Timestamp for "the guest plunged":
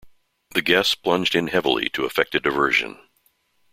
0.55-1.35